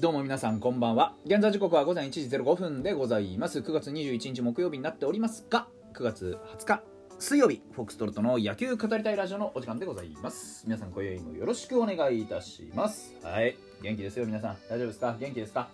[0.00, 1.12] どうも皆さんこんばんは。
[1.26, 3.58] 現在時刻は午前1時05分でございます。
[3.58, 6.82] 9月21日木曜日になっておりますが9月20日
[7.18, 10.64] 水曜日フォックストロットの野球語りたいラジオのお時間でございます。
[10.64, 13.14] 皆さん今宵もよろしくお願いいたします。
[13.22, 13.58] はい。
[13.82, 14.56] 元気ですよ皆さん。
[14.70, 15.14] 大丈夫ですか？
[15.20, 15.68] 元気ですか？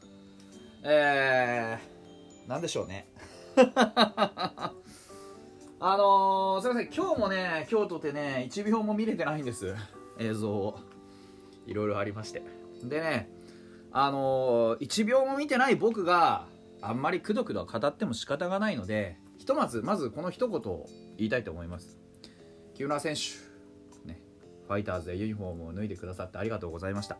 [0.82, 3.06] えー、なんでしょうね。
[3.54, 4.72] あ
[5.96, 6.90] のー、すいません。
[6.92, 9.72] 今日もね今日とてね1秒も見れてないんです。
[10.18, 10.80] 映像を。
[11.68, 12.42] いろいろありまして。
[12.82, 13.35] でね
[13.98, 16.44] あの、1秒も見てない僕が
[16.82, 21.96] あんまりくどくど語っても仕方がないのでひとまずまずこの一言を言いたいと思います。
[22.74, 24.20] 木村選手、ね、
[24.66, 27.16] ファイターズでユニフォームを脱いでくださってありがとうございました。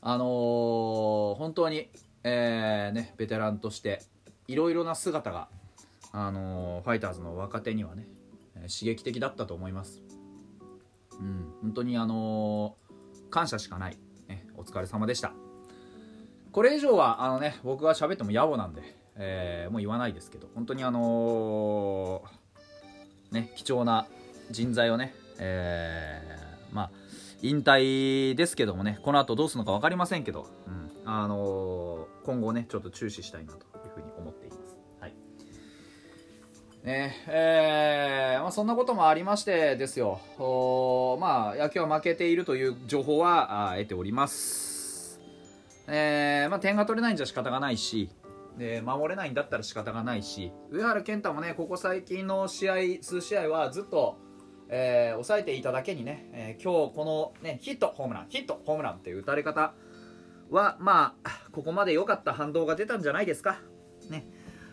[0.00, 1.90] あのー、本当に、
[2.22, 4.00] えー、ね、ベテランとして
[4.46, 5.48] いろいろな姿が、
[6.12, 8.06] あのー、ファイターズの若手にはね
[8.54, 10.00] 刺激的だったと思います。
[11.18, 12.76] うん本当にあの
[13.28, 15.49] 感謝しかない、ね、お疲れ様でした。
[16.52, 18.82] これ以上はあのね僕が喋っても野暮なんで、
[19.16, 24.06] えー、もう言わないですけど本当にあのー、ね貴重な
[24.50, 26.90] 人材をね、えー、まあ
[27.42, 34.76] 引退ですけどもねこの後どうするのか分かりませんけど、うんあのー、今後ねちょっと注視したいなというふうに思っています。
[35.00, 35.14] はい
[36.84, 44.69] ねえーまあ、そんなこともありましてですよ、おまあ、野球は負けているという情報はあ得ております。
[45.92, 48.10] えーまあ、点が取れないんじゃ仕方がないし
[48.56, 54.18] で守れないんだったら仕方がないし上原健太もねここ最近の試合数試合はずっと、
[54.68, 57.04] えー、抑えていただけにね、えー、今日こ
[57.42, 59.74] の、ね、ヒットホームランヒットホームランっていう打たれ方
[60.50, 63.60] はまあここまで良かった反動が出たんじゃないですか。
[64.08, 64.26] ね、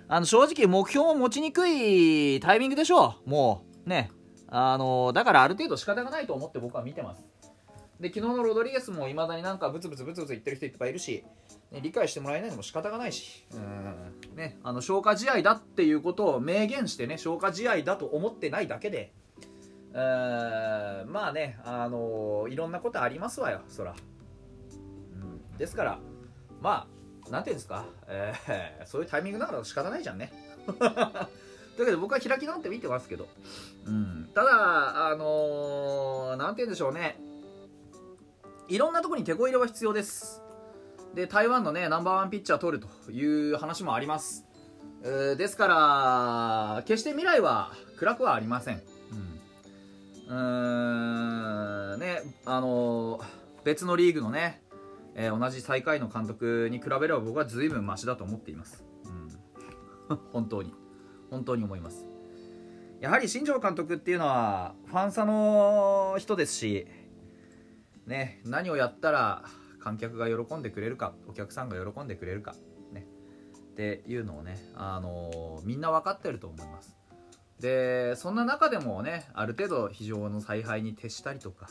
[0.08, 3.30] あの正直目標を持ちにくいタイミングでしょう。
[3.30, 4.12] もうね。
[4.50, 7.24] あのだからある程度仕方がないと思って僕は見てます。
[8.00, 11.24] で昨日のロドリゲスもいまだになんかブツブツブツブツ言ってる人いっぱいいるし、
[11.72, 14.36] ね、理解してもらえないのも仕方がないし、うん。
[14.36, 19.14] ね、あの消化試合だっていうことを明言してね消化試合だと思ってないだけで、
[19.94, 26.00] まあね、あのー、いろんなことありますわよそら、うん、ですから
[26.62, 26.88] ま
[27.26, 30.32] あなんていうんですか、えー、そういうタイミングだから仕方ないじゃんね。
[30.68, 31.28] というわ
[31.78, 33.28] けで僕は開き直って見てますけど、
[33.86, 37.20] うん、ただあのー、なんて言うんでしょうね
[38.68, 40.42] いろんなところに手こ入れは必要です。
[41.16, 44.46] で台湾のねナンバーワンピッチャー取るという話もあります、
[45.02, 48.82] ですから決して未来は暗くはありません。
[50.30, 50.38] うん。
[51.94, 52.00] うん。
[52.00, 53.20] ねあの、
[53.64, 54.62] 別のリーグのね、
[55.16, 58.86] えー、同じ最下位の監督に比べれば僕は随分マシだと思っています、
[60.10, 60.74] うん、 本当に。
[61.32, 62.06] 本当に思います。
[63.00, 66.88] やはり新庄監督っていうのはファンサの人ですし
[68.08, 69.44] ね、何をやったら
[69.80, 72.56] 観客が喜んでくれるかお客さんが喜んでくれるか、
[72.92, 73.06] ね、
[73.58, 76.96] っていうのをね、あのー、みんな分かってると思います。
[77.60, 81.70] でそんな中でもねある程度非常の采配に徹したりとか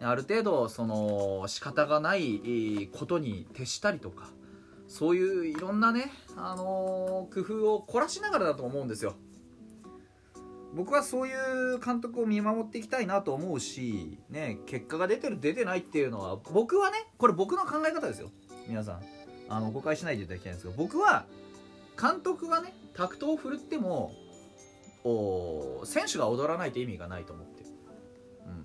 [0.00, 4.30] ある程度その仕方がないことに徹したりとか
[4.88, 9.14] そういういろんなね、あのー、工夫を凝らしながらだと思うんですよ。
[10.76, 11.32] 僕はそうい
[11.74, 18.30] う監督を見守っていきたいなと思うし、ね、結果が出てる出てないっていうのは僕はねこれ僕の考え方ですよ。
[18.68, 19.02] 皆さん。
[19.48, 21.24] あの誤解しないでいただきたいんですけど僕は
[22.00, 24.12] 監督がねタクトを振るっても
[25.84, 27.70] 選手が踊らないと意味がないと思ってる、
[28.46, 28.64] うん、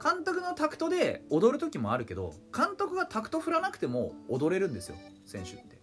[0.00, 5.76] 監督のタクトで踊る時もあるけど監督がタクト振らなくても踊れるんですよ選手って。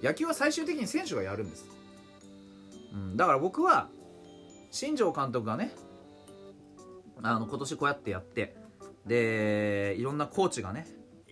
[0.00, 1.66] 野球は最終的に選手がやるんです、
[2.92, 3.88] うん、だから僕は
[4.74, 5.70] 新庄監督がね
[7.22, 8.56] あの今年こうやってやって
[9.06, 10.88] でいろんなコーチがね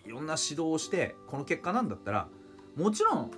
[0.06, 2.28] いろんな指導をしてこの結果なんだったら
[2.76, 3.31] もちろん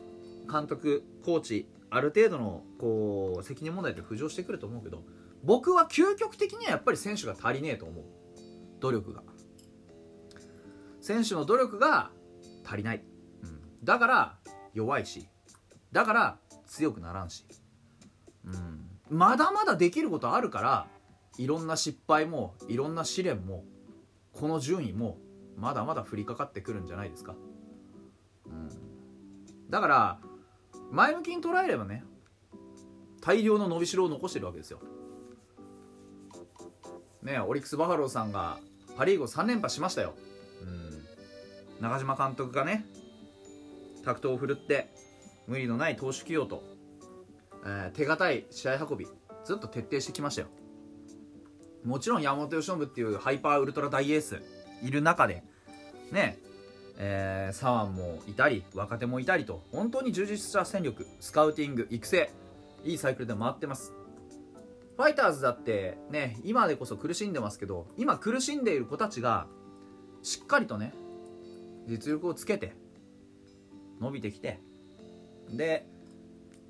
[0.46, 5.02] 監督コーチある程度のこう責任問題って浮上してくると思うけど
[5.42, 8.04] 僕は究極的にはやっぱり選手が足りねえと思う。
[8.80, 9.22] 努力が。
[11.00, 12.10] 選手の努力が
[12.64, 13.04] 足りない、
[13.42, 14.38] うん、だから
[14.74, 15.28] 弱いし。
[15.92, 17.46] だから強くならんし、
[18.44, 18.83] うん、
[19.14, 20.88] まだまだできることあるから
[21.38, 23.64] いろんな失敗もいろんな試練も
[24.32, 25.18] この順位も
[25.56, 27.36] まだまだ降りかかってくるんじゃないですか、
[28.46, 28.68] うん、
[29.70, 30.18] だから
[30.90, 32.02] 前向きに捉えればね
[33.20, 34.80] 大量の伸びしろを残してるわけですよ。
[37.22, 38.58] ねオリックス・バファローさんが
[38.98, 40.12] パ・リーグを3連覇しましたよ、
[40.60, 42.84] うん、中島監督がね
[44.04, 44.92] タクトを振るって
[45.46, 46.73] 無理のない投手起用と。
[47.64, 49.06] えー、手堅い試合運び
[49.44, 50.48] ずっと徹底してきましたよ。
[51.84, 54.42] もちろん山本由伸っていうハイパーウルトラ大エース
[54.82, 55.42] いる中で
[56.10, 56.38] ね
[56.96, 62.30] えー、左腕もいたり若手もいたりと本当に充実した戦力スカウティング育成
[62.84, 63.92] いいサイクルで回ってます。
[64.96, 69.48] ファイターズだってね今でこそ苦しんでますけど今苦しんでいる子たちが
[70.22, 70.94] しっかりとね
[71.88, 72.76] 実力をつけて
[74.00, 74.60] 伸びてきて
[75.50, 75.84] で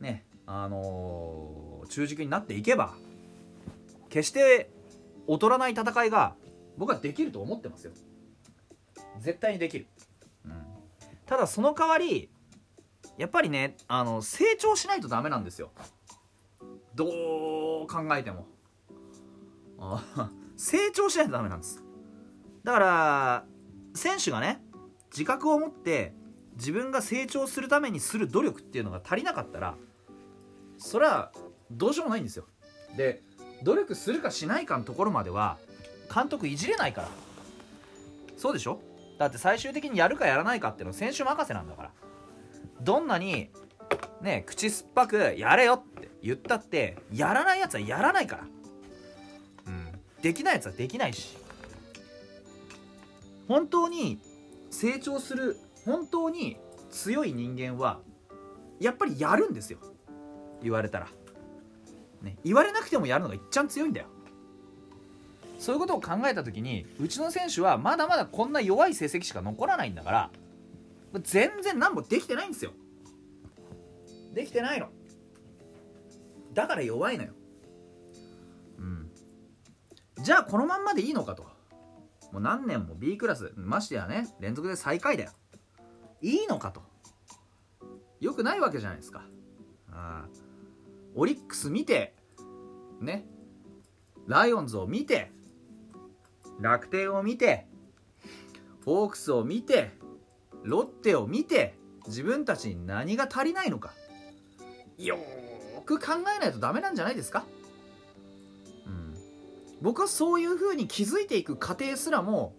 [0.01, 2.95] ねあのー、中軸になっていけば
[4.09, 4.71] 決して
[5.29, 6.35] 劣らない戦いが
[6.77, 7.93] 僕はできると思ってますよ。
[9.21, 9.87] 絶対にできる、
[10.45, 10.53] うん、
[11.27, 12.29] ただその代わり
[13.17, 15.71] やっぱりねあの成長しないとダメなんですよ。
[16.95, 17.07] ど
[17.85, 18.47] う考えても。
[20.57, 21.83] 成長しないとダメなんです。
[22.63, 23.47] だから
[23.95, 24.63] 選手がね
[25.11, 26.15] 自覚を持って
[26.57, 29.77] 自分が成長するためにする努力っていうのが足りなかったら
[30.79, 31.33] それは
[31.71, 32.47] どうしようもないんですよ。
[32.97, 33.23] で
[33.63, 35.59] 努力するかしないかのところまでは
[36.15, 37.09] 監督いじれないから。
[38.37, 38.81] そうでしょ？
[39.19, 41.91] だって最終的にやるかやらないかっていうのは選手任せなんだから。
[42.81, 43.51] どんなに
[44.21, 48.45] ね口酸っぱくやれよって言ったってやらないやつはやらないから。
[49.67, 49.93] うん。
[50.21, 51.37] できないやつはできないし。
[53.47, 54.21] 本当に
[54.71, 56.57] 成長する本当に
[56.91, 58.01] 強い人間は
[58.81, 59.79] やっぱりやるんですよ
[60.65, 61.09] 言われたら、
[62.23, 64.09] ね、言われなくてもやるのがいっちゃん強いんだよ。
[65.59, 70.31] そういうことを考えた時にうちの選手はまだまだこんな弱い成績しか残らないんだから
[71.23, 72.73] 全然何もできてないんですよ。
[74.35, 74.89] できてないの。
[76.53, 77.33] だから弱いのよ。
[78.79, 79.11] うん。
[80.23, 81.45] じゃあこのまんまでいいのかと。
[82.33, 85.31] もう何年も B クラスましてやね連続で最下位だよ。
[86.21, 86.83] いいのかと。
[88.21, 89.23] よくないわけじゃないですか。
[89.93, 90.44] ああ
[91.15, 92.15] オリックス見て
[93.01, 93.27] ね
[94.27, 95.31] ライオンズを見て
[96.61, 97.67] 楽天を見て
[98.85, 99.91] ホークスを見て
[100.63, 101.75] ロッテを見て
[102.07, 103.93] 自分たちに何が足りないのか。
[104.99, 105.19] よ
[105.85, 107.45] く考えないとダメなんじゃないですか。
[108.87, 109.15] うん。
[109.83, 112.55] 僕はそういう風に気づいていく過程すらも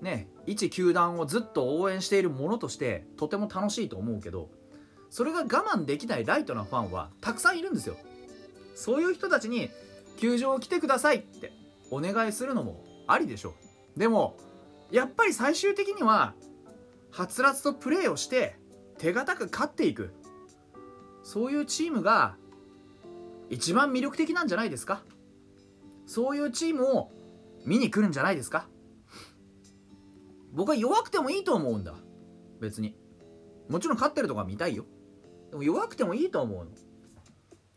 [0.00, 4.50] ね一球団をずっと応援しているものとしてとても楽しいと思うけど
[5.14, 7.96] それが我慢できないライトなファンはたくさんいるんですよ。
[8.74, 9.70] そういう人たちに
[10.16, 11.52] 球場を来てくださいって
[11.92, 13.54] お願いするのもありでしょ
[13.96, 14.00] う。
[14.00, 14.36] でも
[14.90, 16.34] やっぱり最終的には
[17.12, 18.56] はつらつとプレーをして
[18.98, 20.12] 手堅く勝っていく。
[21.22, 22.34] そういうチームが
[23.50, 25.04] 一番魅力的なんじゃないですか。
[26.06, 27.12] そういうチームを
[27.64, 28.66] 見に来るんじゃないですか。
[30.52, 31.94] 僕は弱くてもいいと思うんだ。
[32.60, 32.96] 別に。
[33.68, 34.86] もちろん勝ってるとか見たいよ。
[35.54, 36.70] でも弱くてもいいと思うの。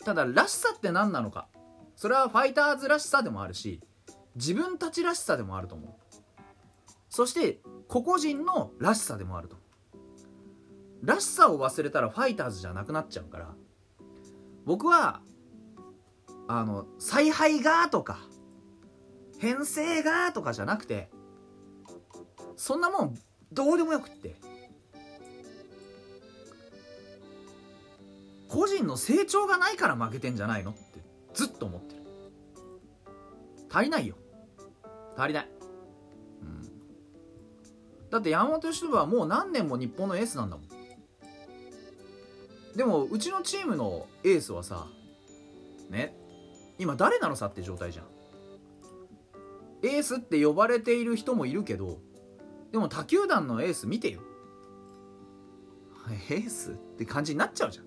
[0.04, 1.48] ただらしさって何なのか。
[1.96, 3.82] それはファイターズらしさでもあるし
[4.36, 5.92] 自分たちらしさでもあると思う。
[7.10, 9.58] そして個々人のらしさでもあると。
[11.04, 13.54] らしさを忘れたらファイターズじゃなくなっちゃうから
[14.66, 15.22] 僕は
[16.48, 18.18] あの采配がとか
[19.38, 21.12] 編成がとかじゃなくて
[22.56, 23.16] そんなもん
[23.52, 24.57] どうでもよくって。
[28.48, 30.72] 個人の成長がないから負けてんじゃないの？
[30.72, 30.80] って
[31.34, 32.02] ずっと思ってる。
[33.70, 34.16] 足りないよ。
[35.18, 35.50] 足りない、
[36.42, 36.62] うん、
[38.12, 40.68] だって山本由伸はもう何年も日本のエースなんだもん。
[42.76, 44.86] でもうちのチームのエースはさ
[45.90, 46.16] ね
[46.78, 48.06] 今誰なのさって状態じゃん。
[49.84, 51.98] エースって呼ばれている人もいるけど
[52.72, 54.22] でも他球団のエース見てよ。
[56.30, 57.87] エースって感じになっちゃうじゃん。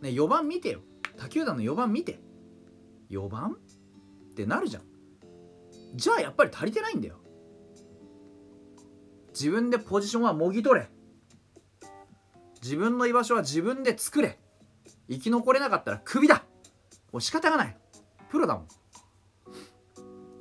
[0.00, 0.80] ね4番見てよ。
[1.16, 2.20] 他球団の4番見て。
[3.10, 3.56] 4番
[4.30, 4.82] ってなるじゃん。
[5.94, 7.16] じゃあやっぱり足りてないんだよ。
[9.30, 10.88] 自分でポジションはもぎ取れ。
[12.62, 14.38] 自分の居場所は自分で作れ。
[15.08, 16.44] 生き残れなかったらクビだ。
[17.12, 17.76] もう仕方がない。
[18.30, 18.68] プロだもん。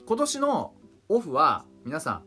[0.06, 0.74] 今年の
[1.10, 2.24] オフは皆さん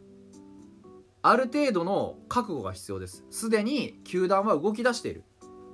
[1.23, 3.25] ある程度の覚悟が必要です。
[3.31, 5.25] すでに球団は動き出している。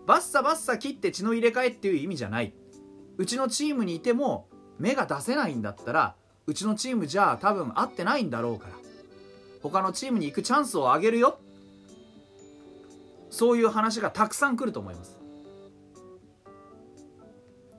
[0.06, 2.54] バッサバッサ切って血の入れ替えっていう意味じゃない。
[3.18, 4.48] うちのチームにいても
[4.78, 6.14] 芽が出せないんだったら
[6.46, 8.74] うちのチームじゃ多分合ってないんだろうから。
[9.62, 11.40] 他のチームに行くチャンスをあげるよ。
[13.30, 15.18] そういう話がたくさん来ると思います。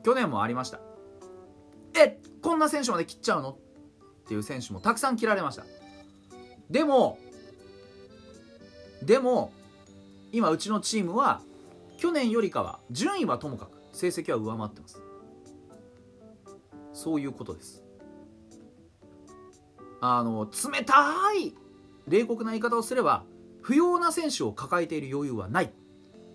[0.04, 0.80] 去年もありました。
[1.98, 3.52] えこんな選手まで切っちゃうの？
[3.52, 3.58] っ
[4.28, 5.66] ていう選手もたくさん切られました。
[6.70, 7.18] でも
[9.02, 9.54] でも
[10.34, 11.42] 今うちのチームは
[11.98, 15.02] 去年よりかは順位はともかく成績は上回ってます。
[16.94, 17.84] そういうことです。
[20.00, 21.56] あの冷たい
[22.08, 23.26] 冷酷な言い方をすれば
[23.62, 25.74] 不要な選手を抱えている余裕はない。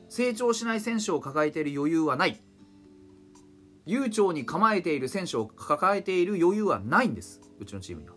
[0.09, 2.40] 成長しない選手を抱えている余裕はない。
[3.87, 7.40] 悠長に構えている選手を抱えている余裕はないんです。
[7.59, 8.14] うちのチームには。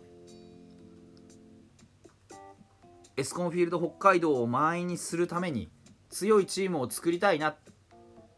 [3.16, 5.70] エスコンフィールド北海道を満員にするために
[6.16, 7.56] 強いチームを作りたいな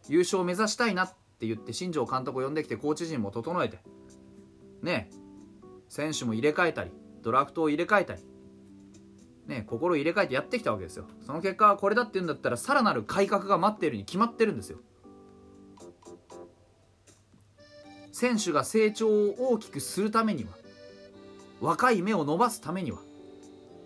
[0.08, 3.78] 優勝を目指したいなって言って新庄監督を呼んできてコーチ陣も整えて
[4.82, 5.08] ね
[5.88, 6.90] 選手も入れ替えたり
[7.22, 8.22] ドラフトを入れ替えたり
[9.46, 11.06] ね心を入れ替えてやってきたわけですよ。
[11.24, 14.78] その結果はこれだって言うんだったらさらなる改革が待っているに決まってるんですよ。
[18.10, 20.50] 選手が成長を大きくするためには
[21.60, 22.98] 若い芽を伸ばすためには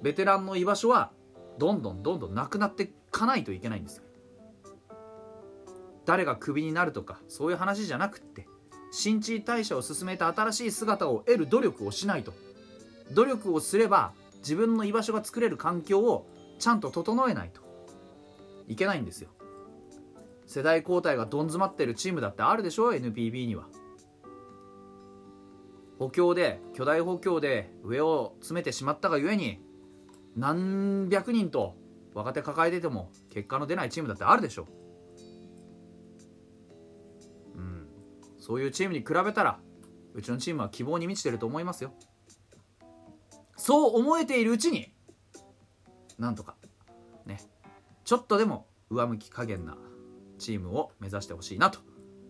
[0.01, 1.11] ベテランの居場所は
[1.59, 4.03] どんどんどんどんなくなってかないといけないんです
[6.05, 8.49] 誰がクビになるとかそういう話じゃなくって
[8.93, 12.35] 新陳代謝を進めた新しい姿を得る努力をしないと。
[13.13, 16.27] 努力をすれば自分の居場所が作れる環境を
[16.59, 17.63] ちゃんと整えないと。
[18.69, 19.31] いけないんですよ。
[20.47, 23.65] 世代交代がどん詰まってるチームだってあるでしょ NPB には。
[25.99, 29.63] 補強で巨大補強で上を詰めてしまったがゆえに
[30.37, 31.77] 何百人と
[32.15, 34.67] 若手抱えてても結果の出ないチームだってあるでしょ。
[37.55, 37.89] う、ん、
[38.39, 39.59] そういうチームに比べたら
[40.15, 41.93] うちのチームは希望に満ちてると思いますよ。
[43.57, 44.93] そう思えているうちに
[46.19, 46.57] なんとか
[47.27, 47.41] ね
[48.05, 49.77] ちょっとでも上向き加減な
[50.39, 51.81] チームを目指してほしいなと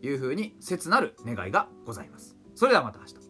[0.02, 2.36] いうふうに切なる願いがございます。
[2.54, 3.21] それではまた明日。